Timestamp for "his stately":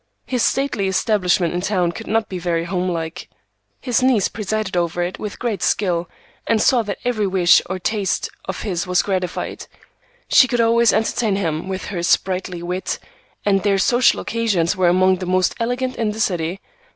0.25-0.87